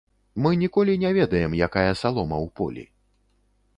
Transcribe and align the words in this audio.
Мы 0.43 0.51
ніколі 0.61 0.95
не 1.03 1.11
ведаем, 1.17 1.51
якая 1.67 1.91
салома 2.01 2.37
ў 2.47 2.55
полі. 2.61 2.83